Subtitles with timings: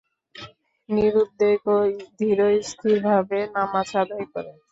[0.89, 1.77] নিরুদ্বেগ ও
[2.17, 4.55] ধিরস্থিরভাবে নামাজ আদায় করেন।